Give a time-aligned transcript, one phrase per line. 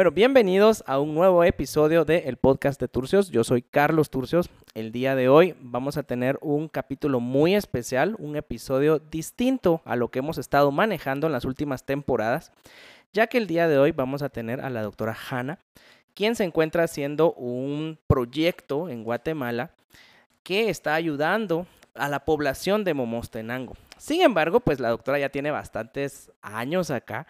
[0.00, 3.28] Bueno, bienvenidos a un nuevo episodio del podcast de Turcios.
[3.28, 4.48] Yo soy Carlos Turcios.
[4.72, 9.96] El día de hoy vamos a tener un capítulo muy especial, un episodio distinto a
[9.96, 12.50] lo que hemos estado manejando en las últimas temporadas,
[13.12, 15.58] ya que el día de hoy vamos a tener a la doctora Hanna,
[16.14, 19.72] quien se encuentra haciendo un proyecto en Guatemala
[20.42, 23.76] que está ayudando a la población de Momostenango.
[24.00, 27.26] Sin embargo, pues la doctora ya tiene bastantes años acá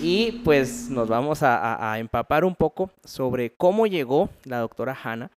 [0.00, 5.32] y pues nos vamos a, empapar un poco sobre cómo llegó la doctora Hanna.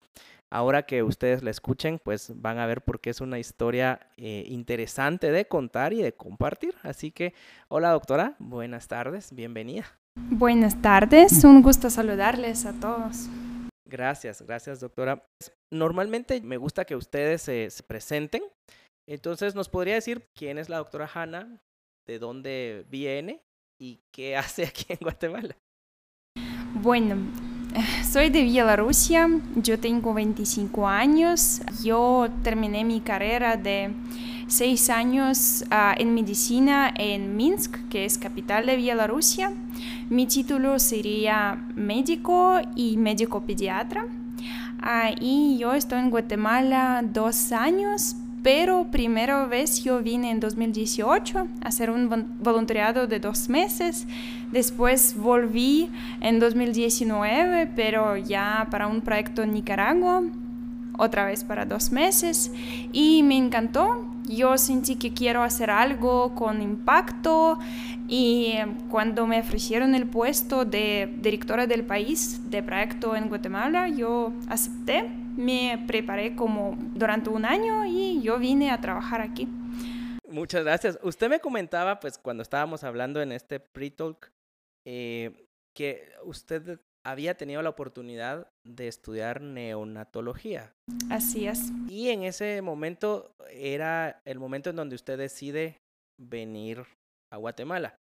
[0.52, 4.46] Ahora que ustedes la escuchen, pues van a ver por qué es una historia eh,
[4.50, 6.76] interesante de contar y de compartir.
[6.84, 7.34] Así que,
[7.70, 9.86] hola doctora, buenas tardes, bienvenida.
[10.16, 13.28] Buenas tardes, un gusto saludarles a todos.
[13.84, 15.24] Gracias, gracias doctora.
[15.72, 18.44] Normalmente me gusta que ustedes se presenten
[19.08, 21.62] entonces, ¿nos podría decir quién es la doctora Hanna,
[22.06, 23.42] de dónde viene
[23.80, 25.56] y qué hace aquí en Guatemala?
[26.76, 27.16] Bueno,
[28.10, 33.94] soy de Bielorrusia, yo tengo 25 años, yo terminé mi carrera de
[34.48, 39.54] seis años ah, en medicina en Minsk, que es capital de Bielorrusia.
[40.10, 44.08] Mi título sería médico y médico pediatra.
[44.82, 51.40] Ah, y yo estoy en Guatemala dos años, pero primera vez yo vine en 2018
[51.40, 54.08] a hacer un voluntariado de dos meses.
[54.52, 55.90] Después volví
[56.22, 60.24] en 2019, pero ya para un proyecto en Nicaragua,
[60.98, 62.52] otra vez para dos meses.
[62.92, 64.06] Y me encantó.
[64.28, 67.60] Yo sentí que quiero hacer algo con impacto
[68.10, 68.56] y
[68.90, 75.10] cuando me ofrecieron el puesto de directora del país de proyecto en Guatemala, yo acepté
[75.38, 79.48] me preparé como durante un año y yo vine a trabajar aquí.
[80.28, 81.00] Muchas gracias.
[81.04, 84.30] Usted me comentaba, pues, cuando estábamos hablando en este pre-talk,
[84.86, 90.74] eh, que usted había tenido la oportunidad de estudiar neonatología.
[91.10, 91.72] Así es.
[91.88, 95.78] Y en ese momento era el momento en donde usted decide
[96.20, 96.84] venir
[97.32, 97.96] a Guatemala.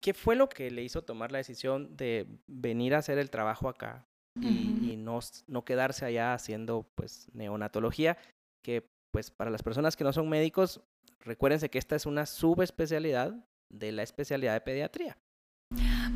[0.00, 3.68] ¿Qué fue lo que le hizo tomar la decisión de venir a hacer el trabajo
[3.68, 4.06] acá?
[4.40, 8.16] Y, no, no, quedarse allá haciendo pues neonatología,
[8.62, 10.80] que pues para las personas que no son médicos,
[11.20, 13.34] recuérdense que esta es una subespecialidad
[13.70, 15.16] de la especialidad de pediatría.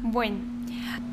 [0.02, 0.38] Bueno,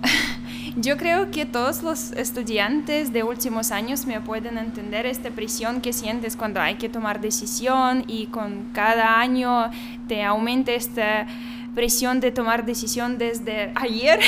[0.78, 5.94] yo creo que todos los estudiantes de últimos años me pueden entender esta presión que
[5.94, 9.70] sientes cuando hay que tomar decisión y con cada año
[10.08, 11.28] te aumenta esta
[11.76, 14.20] presión de tomar decisión desde ayer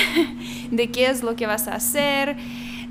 [0.70, 2.36] de qué es lo que vas a hacer.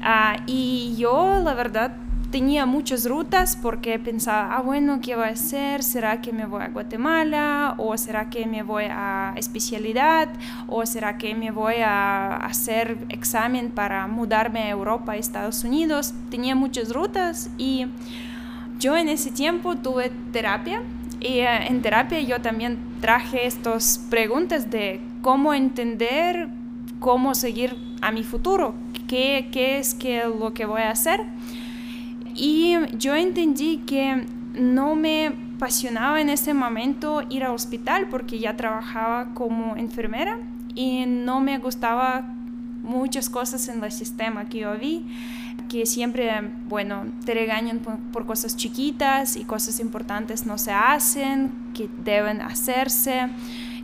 [0.09, 1.97] Ah, y yo, la verdad,
[2.31, 5.83] tenía muchas rutas porque pensaba, ah, bueno, ¿qué voy a hacer?
[5.83, 7.75] ¿Será que me voy a Guatemala?
[7.77, 10.29] ¿O será que me voy a especialidad?
[10.69, 16.15] ¿O será que me voy a hacer examen para mudarme a Europa, a Estados Unidos?
[16.31, 17.87] Tenía muchas rutas y
[18.79, 20.83] yo en ese tiempo tuve terapia
[21.19, 26.49] y eh, en terapia yo también traje estas preguntas de cómo entender,
[27.01, 28.75] cómo seguir a mi futuro,
[29.09, 31.25] qué, qué es que lo que voy a hacer.
[32.35, 38.57] Y yo entendí que no me apasionaba en ese momento ir al hospital porque ya
[38.57, 40.39] trabajaba como enfermera
[40.75, 42.35] y no me gustaba
[42.83, 45.05] muchas cosas en el sistema que yo vi
[45.69, 46.31] que siempre,
[46.69, 47.81] bueno, te regañan
[48.13, 53.29] por, cosas chiquitas y cosas importantes no se hacen, que deben hacerse.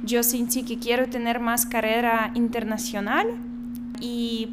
[0.05, 3.27] Yo sentí que quiero tener más carrera internacional
[4.01, 4.49] y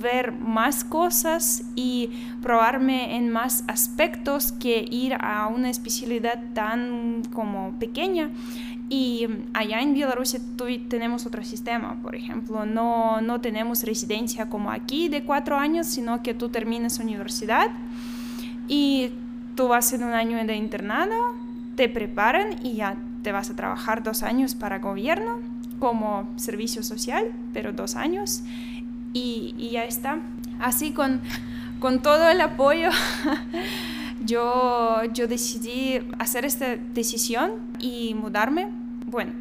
[0.00, 2.10] ver más cosas y
[2.42, 8.30] probarme en más aspectos que ir a una especialidad tan como pequeña.
[8.88, 10.38] Y allá en Bielorrusia
[10.88, 16.22] tenemos otro sistema, por ejemplo, no, no tenemos residencia como aquí de cuatro años, sino
[16.22, 17.70] que tú terminas universidad
[18.68, 19.10] y
[19.56, 21.34] tú vas en un año de internado,
[21.74, 25.40] te preparan y ya te vas a trabajar dos años para gobierno
[25.80, 28.44] como servicio social, pero dos años
[29.12, 30.20] y, ya está.
[30.60, 31.20] Así con,
[31.80, 32.88] con todo el apoyo.
[34.24, 37.50] yo, yo decidí hacer esta decisión
[37.80, 38.68] y mudarme.
[39.06, 39.32] Bueno,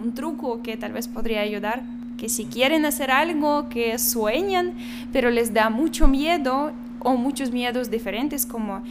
[0.00, 1.82] un truco que tal vez podría ayudar,
[2.16, 4.74] que si quieren hacer algo que sueñan,
[5.12, 6.70] pero les da mucho miedo
[7.00, 8.82] o muchos miedos diferentes como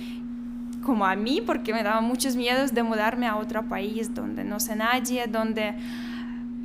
[0.83, 4.59] como a mí, porque me daba muchos miedos de mudarme a otro país donde no
[4.59, 5.75] sé nadie, donde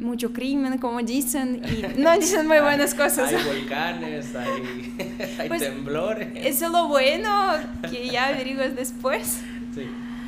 [0.00, 3.32] mucho crimen, como dicen, y no dicen muy buenas cosas.
[3.32, 4.94] Hay volcanes, hay,
[5.38, 6.28] hay pues, temblores.
[6.34, 7.28] Eso es lo bueno,
[7.90, 9.40] que ya averiguas después.
[9.74, 9.86] Sí,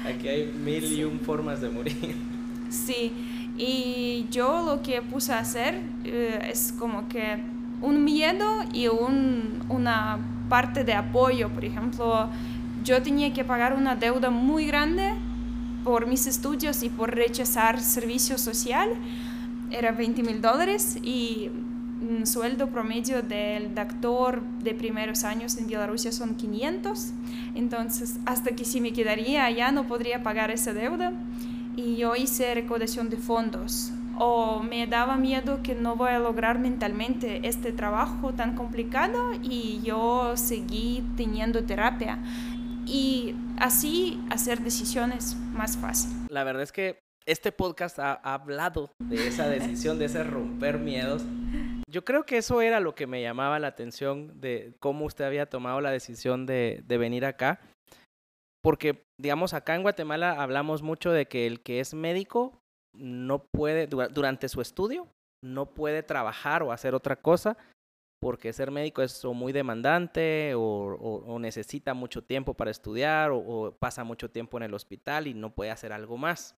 [0.09, 2.17] aquí hay mil y un formas de morir.
[2.69, 3.13] Sí,
[3.57, 7.39] y yo lo que puse a hacer eh, es como que
[7.81, 10.19] un miedo y un, una
[10.49, 11.49] parte de apoyo.
[11.51, 12.29] Por ejemplo,
[12.87, 15.13] yo tenía que pagar una deuda muy grande
[15.83, 18.89] por mis estudios y por rechazar servicio social.
[19.73, 21.51] Era 20 mil dólares y
[22.01, 27.13] un sueldo promedio del doctor de primeros años en Bielorrusia son 500.
[27.57, 31.13] Entonces, hasta que si me quedaría allá no podría pagar esa deuda.
[31.75, 33.91] Y yo hice recaudación de fondos.
[34.19, 39.81] O me daba miedo que no voy a lograr mentalmente este trabajo tan complicado y
[39.83, 42.19] yo seguí teniendo terapia.
[42.87, 46.13] Y así hacer decisiones más fácil.
[46.29, 51.25] La verdad es que este podcast ha, hablado de esa decisión, de ese romper miedos.
[51.89, 55.47] Yo creo que eso era lo que me llamaba la atención de cómo usted había
[55.47, 57.61] tomado la decisión de, venir acá.
[58.63, 62.59] Porque, digamos, acá en Guatemala hablamos mucho de que el que es médico
[62.95, 65.09] no puede, durante su estudio,
[65.45, 67.57] no puede trabajar o hacer otra cosa
[68.21, 74.31] porque ser médico es muy demandante o, necesita mucho tiempo para estudiar o, pasa mucho
[74.31, 76.57] tiempo en el hospital y no puede hacer algo más.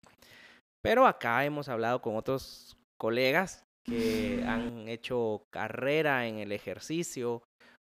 [0.83, 7.43] Pero acá hemos hablado con otros colegas que han hecho carrera en el ejercicio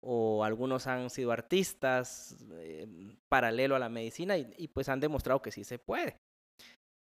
[0.07, 2.87] o algunos han sido artistas eh,
[3.27, 6.17] paralelo a la medicina y, pues han demostrado que sí se puede.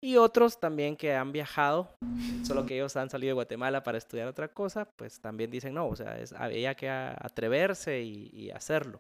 [0.04, 1.96] Y otros también que han viajado,
[2.44, 5.88] solo que ellos han salido de Guatemala para estudiar otra cosa, pues también dicen, no,
[5.88, 9.00] o sea, es, había que atreverse y hacerlo.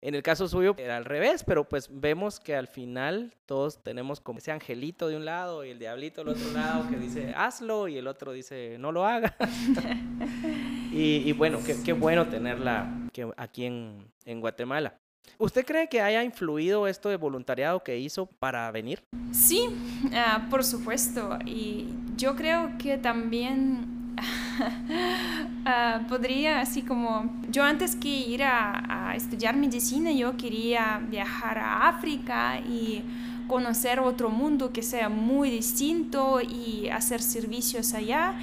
[0.00, 4.20] En el caso suyo era al revés, pero pues vemos que al final todos tenemos
[4.20, 7.88] como ese angelito de un lado y el diablito del otro lado que dice hazlo
[7.88, 9.34] y el otro dice no lo haga.
[10.92, 14.96] y, bueno, qué, bueno tenerla aquí en, Guatemala.
[15.38, 19.02] ¿Usted cree que haya influido esto de voluntariado que hizo para venir?
[19.32, 19.68] Sí,
[20.14, 21.38] ah, por supuesto.
[21.44, 23.98] Y yo creo que también
[25.70, 31.88] Ah, podría, así como yo antes que ir a, estudiar medicina, yo quería viajar a
[31.88, 33.02] África y
[33.48, 38.34] conocer otro mundo que sea muy distinto y hacer servicios allá.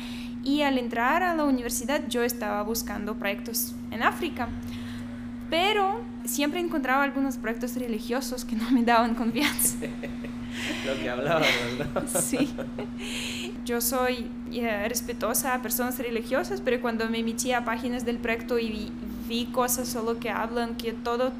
[0.44, 4.50] Y al entrar a la universidad yo estaba buscando proyectos en África,
[5.50, 9.77] pero siempre encontraba algunos proyectos religiosos que no me daban confianza.
[10.86, 12.21] Lo que hablábamos, ¿no?
[12.21, 12.50] Sí.
[13.65, 18.57] Yo soy eh, respetuosa a personas religiosas, pero cuando me metí a páginas del proyecto
[18.57, 18.92] y
[19.27, 21.33] vi, cosas solo que hablan que todo,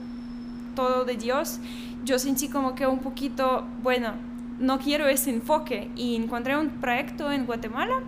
[0.75, 1.60] todo de Dios,
[2.04, 4.13] yo sentí como que un poquito, bueno,
[4.60, 5.90] no quiero ese enfoque.
[5.96, 8.01] Y encontré un proyecto en Guatemala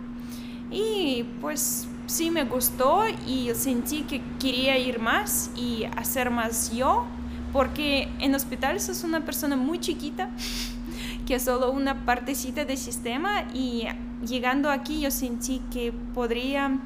[0.70, 7.04] y pues sí me gustó y sentí que quería ir más y hacer más yo,
[7.52, 10.30] porque en hospitales es una persona muy chiquita
[11.26, 13.84] que es solo una partecita del sistema y
[14.26, 16.78] llegando aquí yo sentí que podría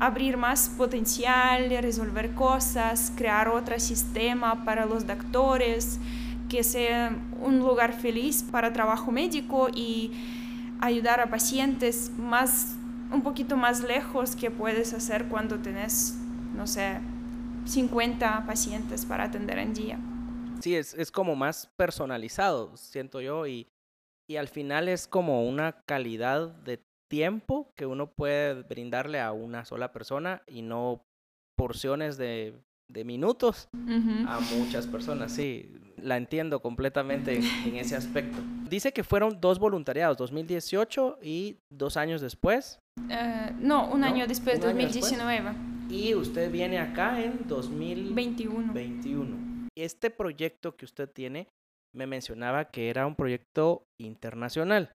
[0.00, 6.00] abrir más potencial, resolver cosas, crear otro sistema para los doctores,
[6.48, 10.10] que sea un lugar feliz para trabajo médico y
[10.80, 12.74] ayudar a pacientes más
[13.14, 16.14] un poquito más lejos que puedes hacer cuando tenés,
[16.54, 17.00] no sé,
[17.64, 19.98] 50 pacientes para atender en día.
[20.60, 23.68] Sí, es, es como más personalizado, siento yo, y,
[24.28, 29.64] y al final es como una calidad de tiempo que uno puede brindarle a una
[29.64, 31.04] sola persona y no
[31.56, 32.54] porciones de,
[32.90, 33.68] de minutos
[34.26, 35.32] a muchas personas.
[35.32, 38.38] Sí, la entiendo completamente en, ese aspecto.
[38.68, 42.78] Dice que fueron dos voluntariados, 2018 y dos años después.
[43.10, 45.52] Eh, no, un año después, 2019.
[45.90, 48.72] Y usted viene acá en 2021.
[48.72, 49.68] 21.
[49.76, 51.48] Este proyecto que usted tiene
[51.94, 54.92] me mencionaba que era un proyecto internacional.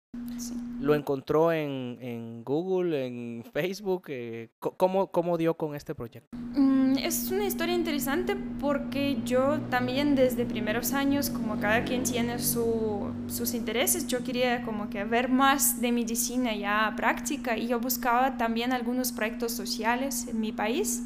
[0.81, 4.07] Lo encontró en, en, Google, en Facebook.
[4.09, 6.37] Eh, ¿cómo, ¿Cómo dio con este proyecto?
[6.37, 6.68] Mm,
[7.05, 13.09] es una historia interesante porque yo también desde primeros años, como cada quien tiene su,
[13.27, 18.37] sus intereses, yo quería como que ver más de medicina ya práctica y yo buscaba
[18.37, 21.03] también algunos proyectos sociales en mi país.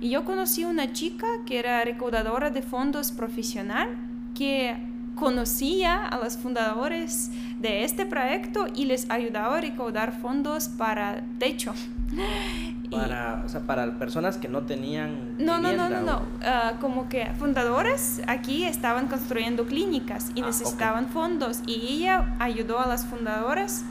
[0.00, 3.88] Y yo conocí una chica que era recaudadora de fondos profesional
[4.34, 4.76] que
[5.14, 11.74] conocía a los fundadores de este proyecto y les ayudaba a recaudar fondos para techo.
[12.96, 15.36] Para, o sea, para personas que no tenían...
[15.38, 16.22] No, no, no, no, no.
[16.42, 22.80] Ah, como que fundadores aquí estaban construyendo clínicas y ah, necesitaban fondos y ella ayudó
[22.80, 23.84] a las fundadoras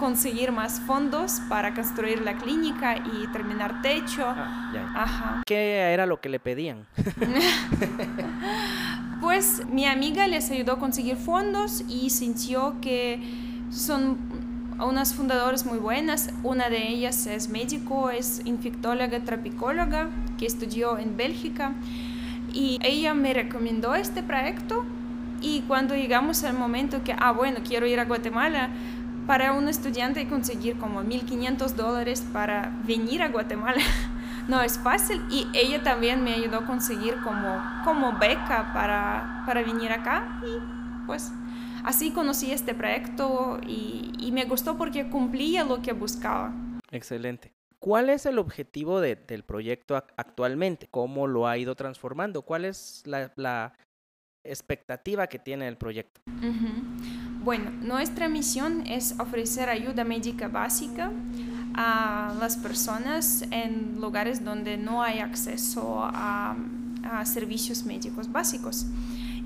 [0.00, 4.24] conseguir más fondos para construir la clínica y terminar techo.
[4.26, 5.42] Ah, Ajá.
[5.46, 6.86] ¿Qué era lo que le pedían?
[9.20, 13.20] pues mi amiga les ayudó a conseguir fondos y sintió que
[13.70, 14.29] son
[14.84, 16.30] unas fundadoras muy buenas.
[16.42, 20.08] Una de ellas es médico, es infectóloga, trapicóloga,
[20.38, 21.72] que estudió en Bélgica.
[22.52, 24.84] Y ella me recomendó este proyecto
[25.40, 28.70] y cuando llegamos al momento que, ah, bueno, quiero ir a Guatemala,
[29.26, 33.80] para un estudiante conseguir como 1.500 dólares para venir a Guatemala
[34.48, 39.62] no es fácil y ella también me ayudó a conseguir como, como beca para, para
[39.62, 41.32] venir acá y pues
[41.84, 46.52] así conocí este proyecto y, y, me gustó porque cumplía lo que buscaba.
[46.90, 47.52] Excelente.
[47.78, 50.86] ¿Cuál es el objetivo de, del proyecto actualmente?
[50.90, 52.42] ¿Cómo lo ha ido transformando?
[52.42, 53.72] ¿Cuál es la, la
[54.44, 56.20] expectativa que tiene el proyecto?
[56.26, 57.20] Uh -huh.
[57.42, 61.10] Bueno, nuestra misión es ofrecer ayuda médica básica
[61.74, 66.54] a las personas en lugares donde no hay acceso a,
[67.02, 68.84] a servicios médicos básicos.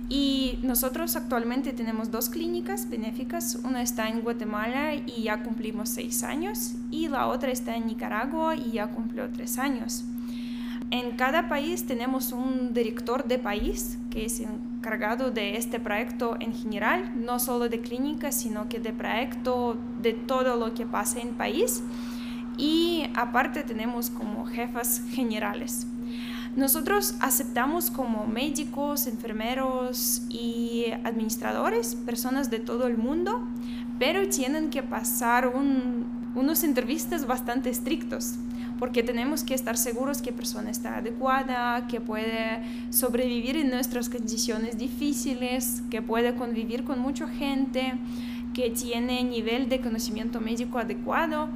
[0.09, 3.59] Y nosotros actualmente tenemos dos clínicas benéficas.
[3.65, 8.55] Una está en Guatemala y ya cumplimos seis años y la otra está en Nicaragua
[8.55, 10.05] y ya cumplió tres años.
[10.91, 16.53] En cada país tenemos un director de país que es encargado de este proyecto en
[16.55, 21.31] general, no solo de clínica, sino que de proyecto de todo lo que pasa en
[21.31, 21.83] país.
[22.59, 25.87] Y aparte tenemos como jefas generales.
[26.57, 33.41] Nosotros aceptamos como médicos, enfermeros y administradores, personas de todo el mundo,
[33.99, 36.05] pero tienen que pasar un,
[36.37, 38.35] unos entrevistas bastante estrictos,
[38.79, 44.79] porque tenemos que estar seguros que persona está adecuada, que puede sobrevivir en nuestras condiciones
[44.79, 47.95] difíciles, que puede convivir con mucha gente,
[48.53, 51.49] que tiene nivel de conocimiento médico adecuado.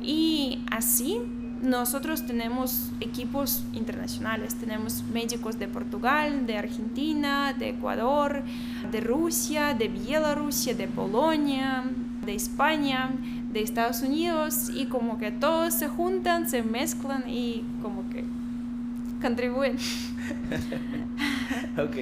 [0.00, 1.18] Y así
[1.62, 8.42] nosotros tenemos equipos internacionales, tenemos médicos de Portugal, de Argentina, de Ecuador,
[8.90, 11.84] de Rusia, de Bielorrusia, de Polonia,
[12.24, 13.10] de España,
[13.52, 18.24] de Estados Unidos y como que todos se juntan, se mezclan y como que
[19.20, 19.78] contribuyen.
[21.78, 21.96] ok.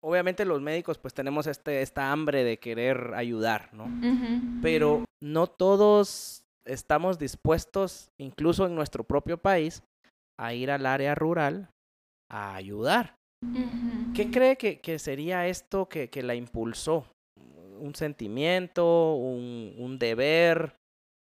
[0.00, 3.84] Obviamente los médicos pues tenemos este, esta hambre de querer ayudar, ¿no?
[3.84, 4.58] Uh -huh.
[4.62, 9.82] Pero no todos estamos dispuestos, incluso en nuestro propio país,
[10.38, 11.68] a ir al área rural
[12.30, 13.14] a ayudar.
[13.44, 14.12] Uh -huh.
[14.14, 17.06] ¿Qué cree que, que sería esto que, que, la impulsó?
[17.78, 20.76] ¿Un sentimiento, un, un deber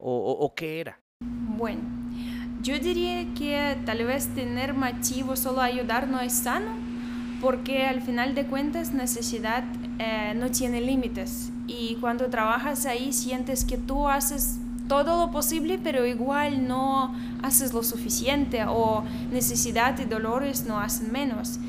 [0.01, 1.01] o, o, o, qué era?
[1.21, 1.83] Bueno,
[2.63, 6.75] yo diría que tal vez tener motivo solo a ayudar no es sano,
[7.41, 9.65] porque al final de cuentas necesidad
[9.99, 15.79] eh, no tiene límites y cuando trabajas ahí sientes que tú haces todo lo posible,
[15.83, 21.61] pero igual no haces lo suficiente o necesidad y dolores no hacen menos.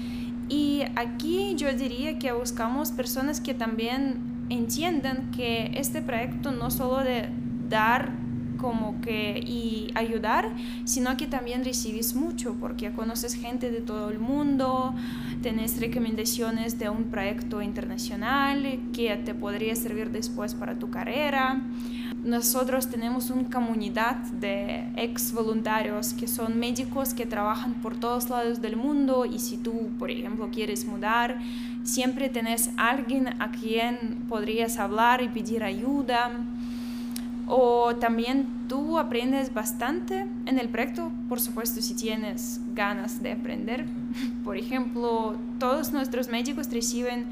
[0.48, 7.04] Y aquí yo diría que buscamos personas que también entiendan que este proyecto no solo
[7.04, 7.30] de
[7.70, 8.12] dar
[8.58, 10.50] como que y ayudar,
[10.84, 14.94] sino que también recibes mucho porque conoces gente de todo el mundo,
[15.42, 21.62] tenés recomendaciones de un proyecto internacional que te podría servir después para tu carrera.
[22.24, 28.62] Nosotros tenemos una comunidad de ex voluntarios que son médicos que trabajan por todos lados
[28.62, 31.40] del mundo y si tú, por ejemplo, quieres mudar,
[31.84, 36.32] siempre tenés alguien a quien podrías hablar y pedir ayuda.
[37.48, 43.86] O también tú aprendes bastante en el proyecto, por supuesto, si tienes ganas de aprender.
[44.44, 47.26] Por ejemplo, todos nuestros médicos reciben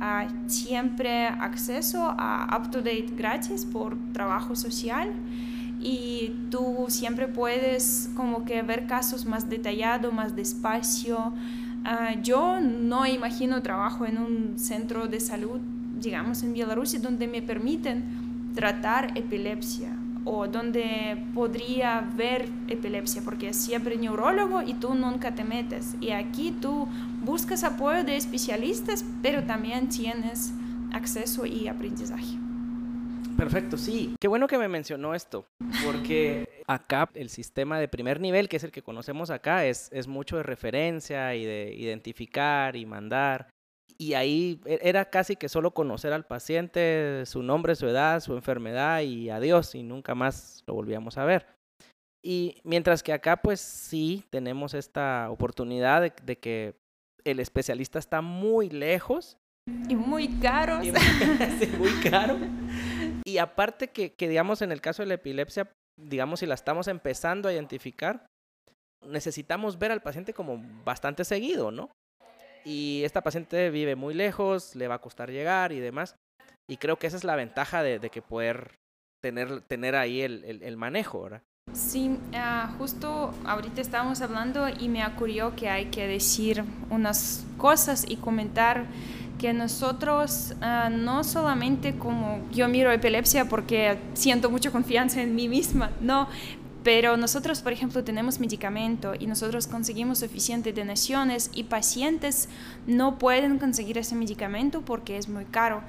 [0.00, 5.10] uh, siempre acceso a up-to-date gratis por trabajo social
[5.80, 11.32] y tú siempre puedes como que ver casos más detallados, más despacio.
[11.84, 15.60] Uh, yo no imagino trabajo en un centro de salud,
[16.00, 18.04] digamos en Bielorrusia, donde me permiten
[18.54, 19.95] tratar epilepsia
[20.26, 25.94] o donde podría ver epilepsia, porque siempre neurólogo y tú nunca te metes.
[26.00, 26.88] Y aquí tú
[27.22, 30.52] buscas apoyo de especialistas, pero también tienes
[30.92, 32.36] acceso y aprendizaje.
[33.36, 34.16] Perfecto, sí.
[34.18, 35.46] Qué bueno que me mencionó esto,
[35.84, 40.08] porque acá el sistema de primer nivel, que es el que conocemos acá, es, es
[40.08, 43.48] mucho de referencia y de identificar y mandar
[43.98, 48.34] y ahí e, era casi que solo conocer al paciente, su nombre, su edad, su
[48.34, 51.46] enfermedad y adiós, y nunca más lo volvíamos a ver.
[52.24, 56.74] Y mientras que acá pues sí tenemos esta oportunidad de, de que
[57.24, 59.36] el especialista está muy lejos.
[59.88, 60.82] Y muy caro.
[60.82, 60.92] Y,
[61.58, 62.38] sí, muy caro.
[63.24, 66.86] Y aparte que, que, digamos, en el caso de la epilepsia, digamos, si la estamos
[66.86, 68.26] empezando a identificar,
[69.04, 71.90] necesitamos ver al paciente como bastante seguido, ¿no?
[72.66, 76.16] Y esta paciente vive muy lejos, le va a costar llegar y demás.
[76.68, 78.80] Y creo que esa es la ventaja de, de que poder
[79.22, 81.42] tener, tener ahí el, el, manejo, ¿verdad?
[81.72, 88.04] Sí, ah, justo ahorita estábamos hablando y me ocurrió que hay que decir unas cosas
[88.08, 88.86] y comentar
[89.38, 95.48] que nosotros ah, no solamente como yo miro epilepsia porque siento mucha confianza en mí
[95.48, 96.28] misma, no,
[96.86, 102.48] pero nosotros, por ejemplo, tenemos medicamento y nosotros conseguimos suficiente donaciones y pacientes
[102.86, 105.82] no pueden conseguir ese medicamento porque es muy caro.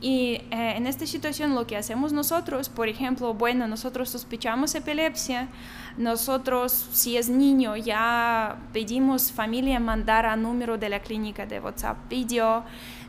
[0.00, 5.48] Y eh, en esta situación lo que hacemos nosotros, por ejemplo, bueno, nosotros sospechamos epilepsia,
[5.96, 12.08] nosotros si es niño ya pedimos familia mandar a número de la clínica de WhatsApp
[12.08, 12.62] video,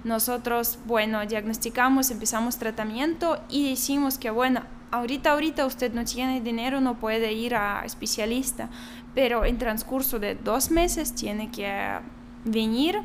[0.03, 4.61] nosotros, bueno, diagnosticamos, empezamos tratamiento y decimos que, bueno,
[4.95, 8.69] ahorita, ahorita usted no tiene dinero, no puede ir a especialista,
[9.13, 11.99] pero en transcurso de dos meses tiene que
[12.45, 13.01] venir,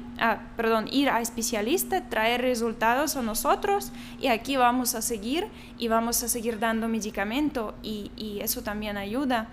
[0.56, 5.47] perdón, ir a especialista, traer resultados a nosotros y aquí vamos a seguir
[5.78, 9.49] y vamos a seguir dando medicamento y, y eso también ayuda.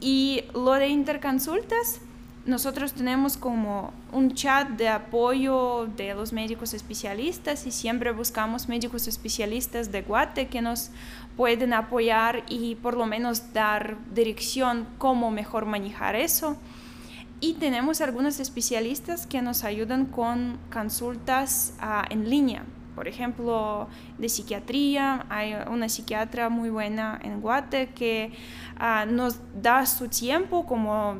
[0.00, 2.00] Y lo de interconsultas,
[2.48, 9.06] nosotros tenemos como un chat de apoyo de los médicos especialistas y siempre buscamos médicos
[9.06, 10.90] especialistas de Guate que nos
[11.38, 16.56] pueden apoyar y por lo menos dar dirección cómo mejor manejar eso.
[17.40, 22.64] Y tenemos algunos especialistas que nos ayudan con consultas ah, en línea.
[22.96, 23.86] Por ejemplo,
[24.18, 28.32] de psiquiatría, hay una psiquiatra muy buena en Guate que
[28.76, 31.18] ah, nos da su tiempo como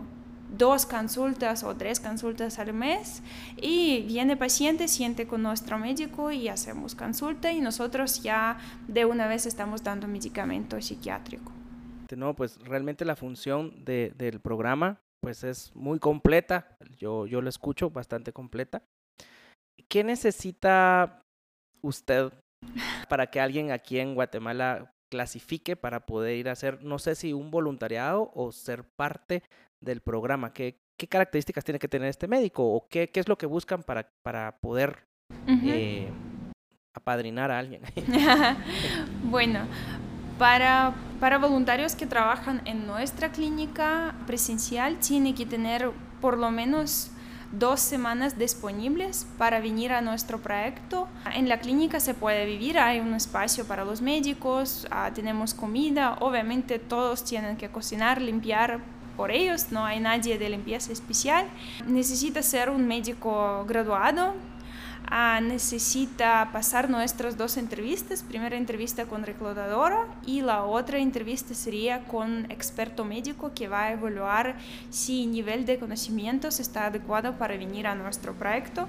[0.57, 3.23] dos consultas o tres consultas al mes
[3.57, 9.27] y viene paciente, siente con nuestro médico y hacemos consulta y nosotros ya de una
[9.27, 11.53] vez estamos dando medicamento psiquiátrico.
[12.17, 16.77] No, pues realmente la función del programa pues es muy completa.
[16.97, 18.83] Yo, yo lo escucho bastante completa.
[19.89, 21.23] ¿Qué necesita
[21.83, 22.33] usted
[23.09, 27.33] para que alguien aquí en Guatemala clasifique para poder ir a hacer, no sé si
[27.33, 29.43] un voluntariado o ser parte
[29.81, 30.53] del programa?
[30.53, 33.83] ¿Qué, qué características tiene que tener este médico o qué, qué es lo que buscan
[33.83, 35.07] para, para poder
[35.47, 36.11] eh,
[36.95, 37.83] apadrinar a alguien?
[39.25, 39.61] bueno,
[40.39, 47.11] para, para voluntarios que trabajan en nuestra clínica presencial, tiene que tener por lo menos
[47.53, 51.09] dos semanas disponibles para venir a nuestro proyecto.
[51.35, 56.17] En la clínica se puede vivir, hay un espacio para los médicos, ah, tenemos comida,
[56.21, 58.81] obviamente todos tienen que cocinar, limpiar
[59.19, 61.45] por ellos, no hay nadie de limpieza especial.
[61.87, 64.33] Necesita ser un médico graduado
[65.11, 68.23] Ah, necesita pasar nuestras dos entrevistas.
[68.23, 73.93] Primera entrevista con reclutadora y la otra entrevista sería con experto médico que va a
[73.93, 74.57] evaluar
[74.91, 78.87] si nivel de conocimientos está adecuado para venir a nuestro proyecto.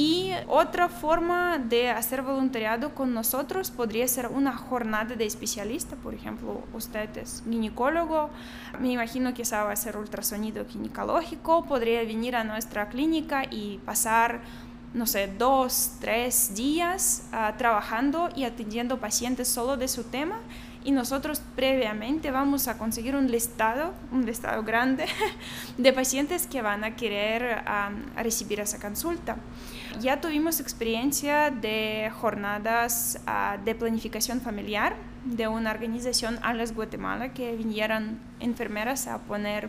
[0.00, 5.96] Y otra forma de hacer voluntariado con nosotros podría ser una jornada de especialista.
[5.96, 8.30] Por ejemplo, usted es ginecólogo,
[8.78, 14.40] me imagino que sabe hacer ultrasonido ginecológico, podría venir a nuestra clínica y pasar
[14.94, 20.40] no sé, dos, tres días ah, trabajando y atendiendo pacientes solo de su tema
[20.84, 25.06] y nosotros previamente vamos a conseguir un listado, un listado grande
[25.78, 27.62] de pacientes que van a querer
[28.16, 29.36] recibir esa consulta.
[30.00, 37.54] Ya tuvimos experiencia de jornadas ah, de planificación familiar de una organización Alas Guatemala que
[37.56, 39.68] vinieron enfermeras a poner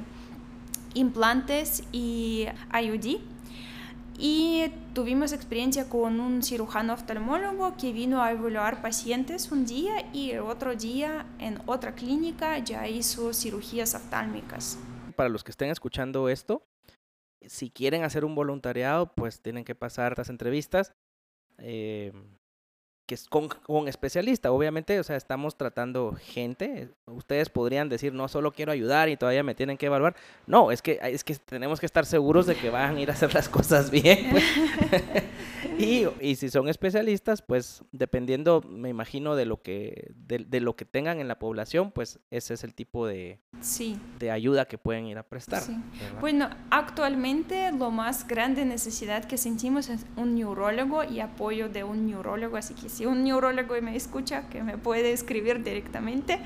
[0.93, 2.47] implantes y
[2.81, 3.19] IUD
[4.21, 10.31] y tuvimos experiencia con un cirujano oftalmólogo que vino a evaluar pacientes un día y
[10.31, 14.77] el otro día en otra clínica ya hizo cirugías oftálmicas.
[15.15, 16.67] Para los que estén escuchando esto,
[17.47, 20.93] si quieren hacer un voluntariado, pues tienen que pasar estas entrevistas.
[21.57, 22.11] Eh,
[23.09, 24.51] que es con, con especialista.
[24.51, 26.89] Obviamente, o sea, estamos tratando gente.
[27.07, 30.15] Ustedes podrían decir, no solo quiero ayudar y todavía me tienen que evaluar.
[30.45, 33.13] No, es que, es que tenemos que estar seguros de que van a ir a
[33.13, 34.27] hacer las cosas bien.
[34.29, 34.43] Pues.
[35.79, 40.85] y, y, si son especialistas, pues dependiendo, me imagino, de lo que, de, lo que
[40.85, 43.97] tengan en la población, pues ese es el tipo de, sí.
[44.19, 45.63] de ayuda que pueden ir a prestar.
[46.19, 52.07] Bueno, actualmente lo más grande necesidad que sentimos es un neurólogo y apoyo de un
[52.07, 56.39] neurólogo, así que si un neurólogo me escucha, que me puede escribir directamente.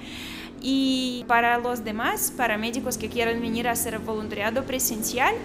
[0.62, 5.36] Y para los demás, para médicos que quieran venir a hacer voluntariado presencial,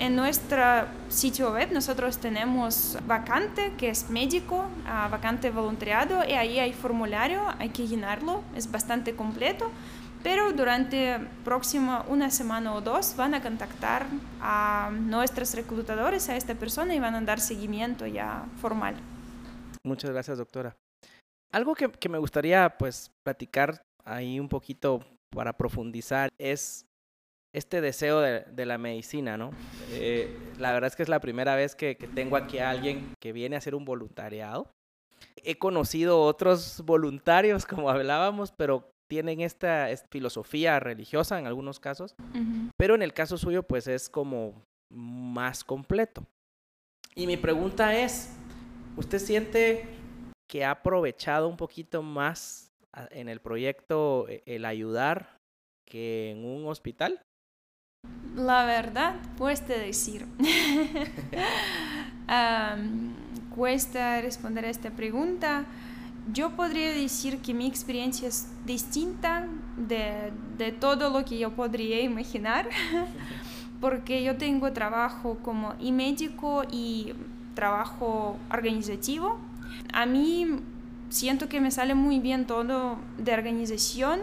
[0.00, 0.64] en nuestro
[1.10, 7.42] sitio web nosotros tenemos vacante, que es médico, ah, vacante voluntariado, y ahí hay formulario,
[7.58, 9.70] hay que llenarlo, es bastante completo.
[10.22, 14.06] Pero durante próxima una semana o dos van a contactar
[14.40, 18.96] a nuestros reclutadores, a esta persona, y van a dar seguimiento ya formal.
[19.84, 20.76] Muchas gracias, doctora.
[21.52, 26.86] Algo que, que me gustaría pues platicar ahí un poquito para profundizar es
[27.52, 29.50] este deseo de, de la medicina, ¿no?
[29.92, 33.14] Eh, la verdad es que es la primera vez que, que, tengo aquí a alguien
[33.20, 34.70] que viene a hacer un voluntariado.
[35.42, 42.14] He conocido otros voluntarios, como hablábamos, pero tienen esta, esta filosofía religiosa en algunos casos,
[42.18, 42.70] uh -huh.
[42.76, 46.24] pero en el caso suyo pues es como más completo.
[47.16, 48.36] Y mi pregunta es,
[48.96, 49.84] ¿usted siente
[50.48, 52.70] que ha aprovechado un poquito más
[53.10, 55.36] en el proyecto e, el ayudar
[55.84, 57.20] que en un hospital?
[58.40, 60.26] La verdad, cuesta decir.
[62.28, 63.12] um,
[63.54, 65.66] cuesta responder a esta pregunta.
[66.32, 72.00] Yo podría decir que mi experiencia es distinta de, de todo lo que yo podría
[72.00, 72.68] imaginar,
[73.80, 77.12] porque yo tengo trabajo como y médico y
[77.54, 79.38] trabajo organizativo.
[79.92, 80.46] A mí
[81.10, 84.20] siento que me sale muy bien todo de organización,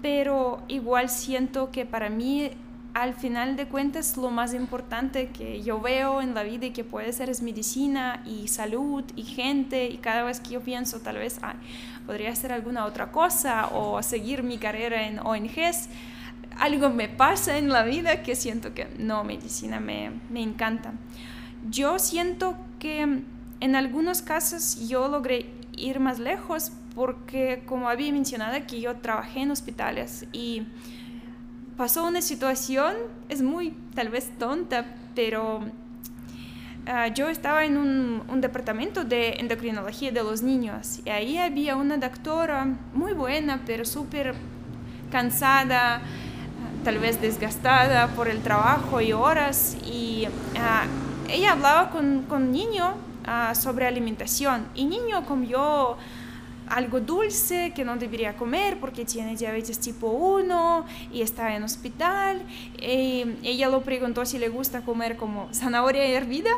[0.00, 2.52] pero igual siento que para mí
[2.94, 6.84] al final de cuentas lo más importante que yo veo en la vida y que
[6.84, 11.16] puede ser es medicina y salud y gente y cada vez que yo pienso tal
[11.16, 11.38] vez
[12.06, 15.88] podría hacer alguna otra cosa o seguir mi carrera en ONGs,
[16.58, 20.92] algo me pasa en la vida que siento que no, medicina me, me encanta.
[21.70, 23.22] Yo siento que
[23.60, 29.42] en algunos casos yo logré ir más lejos porque como había mencionado aquí yo trabajé
[29.42, 30.64] en hospitales y
[31.80, 32.94] pasó una situación,
[33.30, 40.22] es muy tal vez tonta, pero uh, yo estaba en un, departamento de endocrinología de
[40.22, 44.34] los niños y ahí había una doctora muy buena, pero súper
[45.10, 46.02] cansada,
[46.84, 52.92] tal vez desgastada por el trabajo y horas, y uh, ella hablaba con, con niño
[53.54, 55.96] sobre alimentación y niño comió
[56.70, 62.42] algo dulce que no debería comer porque tiene diabetes tipo 1 y está en hospital.
[62.78, 66.50] Eh, ella lo preguntó si le gusta comer como zanahoria hervida.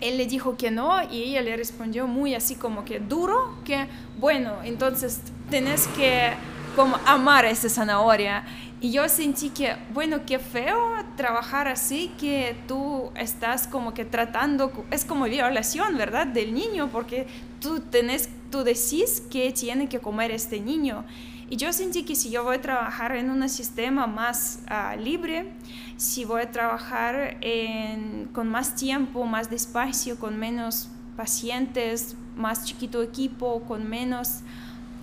[0.00, 3.88] Él le dijo que no y ella le respondió muy así como que duro, que
[4.18, 6.30] bueno, entonces tenés que
[6.76, 8.44] como amar esa zanahoria.
[8.80, 10.78] Y yo sentí que, bueno, qué feo
[11.16, 16.28] trabajar así, que tú estás como que tratando, es como violación, ¿verdad?
[16.28, 17.26] Del niño, porque
[17.60, 21.04] tú tenés, tú decís que tiene que comer este niño.
[21.50, 25.50] Y yo sentí que si yo voy a trabajar en un sistema más uh, libre,
[25.96, 33.02] si voy a trabajar en, con más tiempo, más despacio, con menos pacientes, más chiquito
[33.02, 34.42] equipo, con menos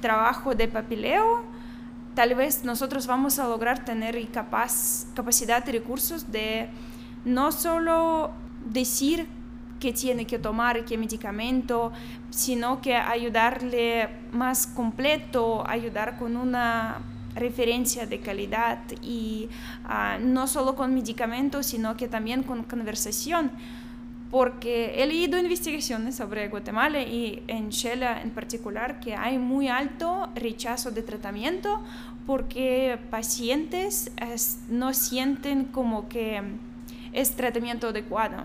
[0.02, 1.44] trabajo de papeleo,
[2.16, 6.70] tal vez nosotros vamos a lograr tener capaz, capacidad y recursos de
[7.26, 8.32] no solo
[8.66, 9.28] decir
[9.80, 11.92] qué tiene que tomar, qué medicamento,
[12.30, 17.02] sino que ayudarle más completo, ayudar con una
[17.36, 19.50] referencia de calidad y
[19.84, 23.52] uh, no solo con medicamentos, sino que también con conversación
[24.36, 30.28] porque he leído investigaciones sobre Guatemala y en Shela en particular que hay muy alto
[30.36, 31.80] rechazo de tratamiento
[32.28, 36.42] porque pacientes es, no sienten como que
[37.14, 38.44] es tratamiento adecuado.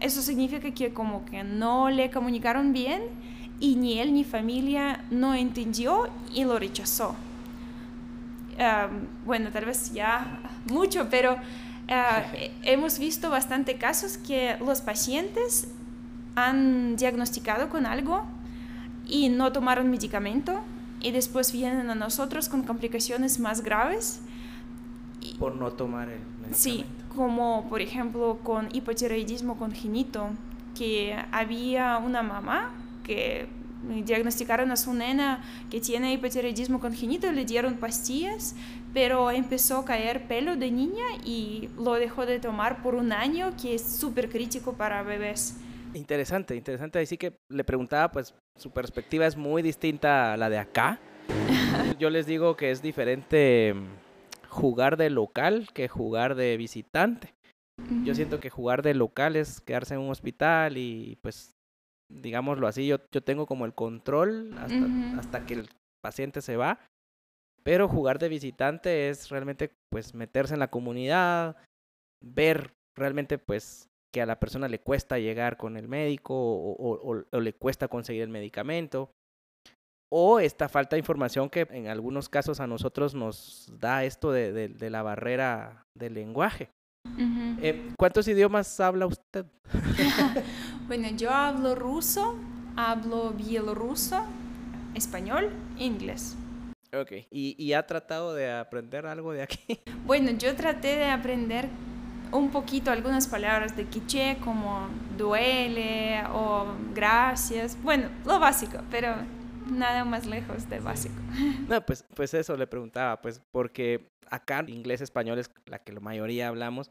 [0.00, 3.02] Eso significa que como que no le comunicaron bien
[3.60, 7.14] y ni él ni familia no entendió y lo rechazó.
[8.58, 11.36] Um, bueno, tal vez ya mucho, pero
[11.88, 15.68] Uh, hemos visto bastante casos que los pacientes
[16.34, 18.24] han diagnosticado con algo
[19.06, 20.60] y no tomaron medicamento
[21.00, 24.20] y después vienen a nosotros con complicaciones más graves.
[25.38, 26.58] Por no tomar el medicamento.
[26.58, 30.30] Sí, como por ejemplo con hipotiroidismo congénito,
[30.76, 32.72] que había una mamá
[33.02, 33.48] que
[34.04, 38.54] diagnosticaron a su nena que tiene hipotiroidismo congénito, le dieron pastillas,
[38.92, 43.52] pero empezó a caer pelo de niña y lo dejó de tomar por un año,
[43.60, 45.56] que es súper crítico para bebés.
[45.94, 46.98] Interesante, interesante.
[46.98, 51.00] Así que le preguntaba, pues su perspectiva es muy distinta a la de acá.
[51.98, 57.34] Yo les digo que es diferente mm, jugar de local que jugar de visitante.
[58.04, 61.54] Yo siento que jugar de local es quedarse en un hospital y pues
[62.10, 65.18] digámoslo así, yo, yo tengo como el control hasta, uh -huh.
[65.18, 65.68] hasta que el
[66.02, 66.80] paciente se va,
[67.62, 71.56] pero jugar de visitante es realmente pues meterse en la comunidad,
[72.24, 77.24] ver realmente pues que a la persona le cuesta llegar con el médico o, o,
[77.30, 79.10] o le cuesta conseguir el medicamento,
[80.10, 84.52] o esta falta de información que en algunos casos a nosotros nos da esto de,
[84.52, 86.70] de, de la barrera del lenguaje.
[87.06, 87.58] Uh -huh.
[87.62, 89.44] eh, ¿Cuántos idiomas habla usted?
[90.88, 92.34] bueno, yo hablo ruso,
[92.74, 94.24] hablo bielorruso,
[94.94, 96.34] español inglés.
[96.94, 99.80] Ok, ¿Y, ¿Y ha tratado de aprender algo de aquí?
[100.06, 101.68] Bueno, yo traté de aprender
[102.32, 107.76] un poquito algunas palabras de quiché como duele o gracias.
[107.82, 109.14] Bueno, lo básico, pero
[109.70, 111.14] nada más lejos de básico.
[111.68, 116.00] No, pues, pues eso le preguntaba, pues porque acá inglés, español es la que la
[116.00, 116.90] mayoría hablamos,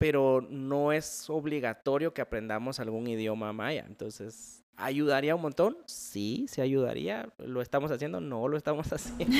[0.00, 3.84] pero no es obligatorio que aprendamos algún idioma maya.
[3.86, 5.76] Entonces, ¿ayudaría un montón?
[5.84, 7.28] Sí, sí ayudaría.
[7.36, 8.18] ¿Lo estamos haciendo?
[8.18, 9.36] No, lo estamos haciendo.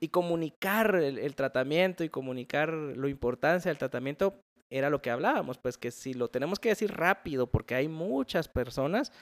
[0.00, 4.34] y comunicar el, tratamiento y comunicar lo importancia del tratamiento
[4.70, 8.48] era lo que hablábamos, pues que si lo tenemos que decir rápido porque hay muchas
[8.48, 9.12] personas,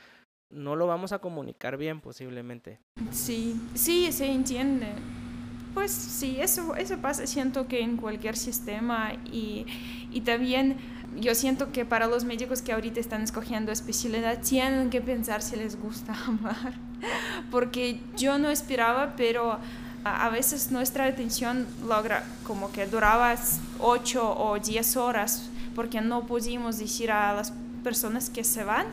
[0.51, 2.81] no lo vamos a comunicar bien posiblemente.
[3.11, 4.95] Sí, sí, se entiende.
[5.75, 9.67] Pues sí, eso, eso pasa, siento que en cualquier sistema y,
[10.11, 10.77] y también
[11.19, 15.57] yo siento que para los médicos que ahorita están escogiendo especialidad tienen que pensar si
[15.57, 16.75] les gusta amar,
[17.51, 19.59] porque yo no esperaba, pero
[20.05, 23.35] a veces nuestra atención logra como que duraba
[23.79, 27.53] 8 o 10 horas porque no pudimos decir a las
[27.85, 28.87] personas que se van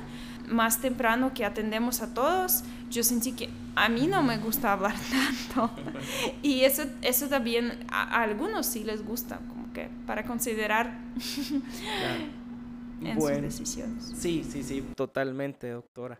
[0.49, 4.95] más temprano que atendemos a todos, yo sentí que a mí no me gusta hablar
[5.53, 5.71] tanto.
[6.41, 10.99] y eso, eso también a, algunos sí les gusta, como que para considerar
[13.01, 14.13] en sus decisiones.
[14.17, 16.19] Sí, sí, sí, totalmente, doctora.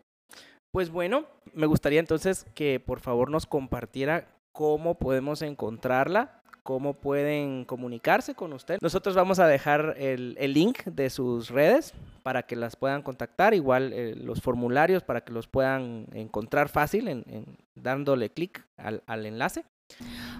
[0.71, 6.38] Pues bueno, me gustaría entonces que por favor nos compartiera cómo podemos encontrarla
[6.69, 8.77] cómo pueden comunicarse con usted.
[8.79, 13.91] Nosotros vamos a dejar el, link de sus redes para que las puedan contactar, igual
[13.91, 17.25] eh, los formularios para que los puedan encontrar fácil
[17.73, 19.65] dándole clic al, al enlace.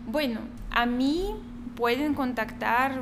[0.05, 1.33] Bueno, a mí
[1.75, 3.01] pueden contactar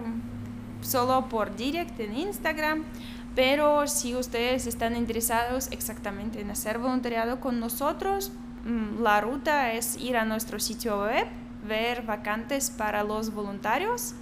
[0.80, 2.86] solo por direct en Instagram,
[3.36, 8.32] pero si ustedes están interesados exactamente en hacer voluntariado con nosotros,
[8.64, 11.28] mm, la ruta es ir a nuestro sitio web
[11.68, 14.16] ver vacantes para los voluntarios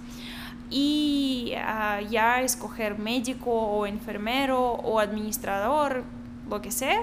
[0.70, 6.04] y ah, ya escoger médico o enfermero o administrador,
[6.48, 7.00] lo que sea,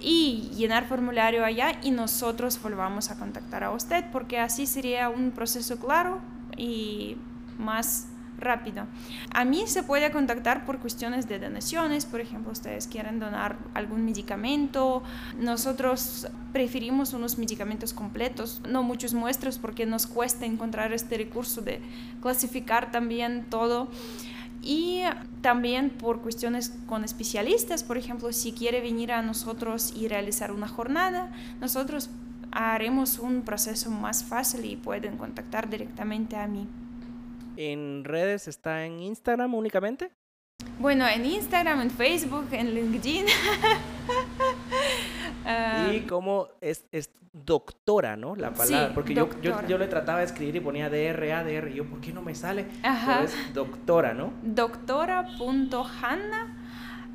[0.00, 5.30] y llenar formulario allá y nosotros volvamos a contactar a usted porque así sería un
[5.30, 6.20] proceso claro
[6.56, 7.16] y
[7.58, 8.06] más
[8.42, 8.86] rápido.
[9.32, 14.04] A mí se puede contactar por cuestiones de donaciones, por ejemplo, ustedes quieren donar algún
[14.04, 15.02] medicamento,
[15.38, 21.80] nosotros preferimos unos medicamentos completos, no muchos muestros porque nos cuesta encontrar este recurso de
[22.20, 23.88] clasificar también todo.
[24.64, 25.02] Y
[25.40, 30.68] también por cuestiones con especialistas, por ejemplo, si quiere venir a nosotros y realizar una
[30.68, 32.10] jornada, nosotros
[32.52, 36.68] haremos un proceso más fácil y pueden contactar directamente a mí.
[37.56, 40.10] ¿En redes está en Instagram únicamente?
[40.78, 43.26] Bueno, en Instagram, en Facebook, en LinkedIn.
[45.92, 48.36] y como es, es, doctora, ¿no?
[48.36, 48.92] La palabra.
[48.94, 51.70] porque yo, yo, yo, le trataba de escribir y ponía DR, ADR.
[51.70, 52.66] Y yo, ¿por qué no me sale?
[52.82, 53.22] Ajá.
[53.24, 54.32] es doctora, ¿no?
[54.42, 56.58] Doctora.hanna.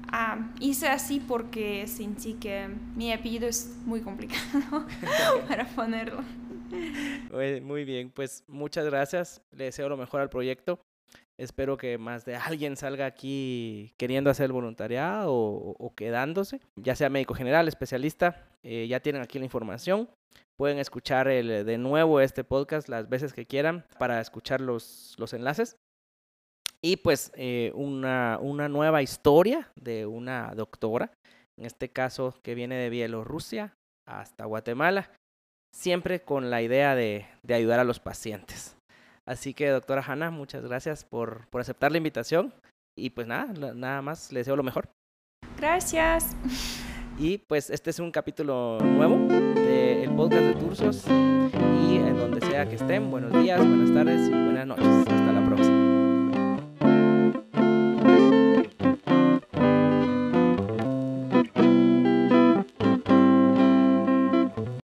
[0.10, 4.86] Ah, hice así porque sentí que mi apellido es muy complicado
[5.47, 6.23] para ponerlo.
[7.63, 9.41] Muy bien, pues muchas gracias.
[9.51, 10.80] Le deseo lo mejor al proyecto.
[11.39, 17.36] Espero que más de alguien salga aquí queriendo hacer voluntariado o, quedándose, ya sea médico
[17.36, 18.49] general, especialista.
[18.63, 20.10] Eh, ya tienen aquí la información.
[20.58, 25.34] Pueden escuchar el, de nuevo este podcast las veces que quieran para escuchar los, los
[25.34, 25.75] enlaces.
[26.82, 31.12] Y pues eh, una, una nueva historia de una doctora,
[31.58, 33.73] en este caso que viene de Bielorrusia
[34.08, 35.12] hasta Guatemala
[35.78, 38.76] siempre con la idea de, ayudar a los pacientes.
[39.26, 42.54] Así que, doctora Hanna, muchas gracias por, aceptar la invitación.
[42.96, 44.90] Y pues nada, nada más, le deseo lo mejor.
[45.58, 46.36] Gracias.
[47.20, 51.06] Y pues este es un capítulo nuevo del podcast de Turcios.
[51.08, 54.88] Y en donde sea que estén, buenos días, buenas tardes y buenas noches.
[54.88, 55.87] Hasta la próxima.